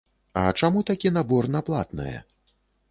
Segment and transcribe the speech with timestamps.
[0.43, 2.17] А чаму такі набор на платнае?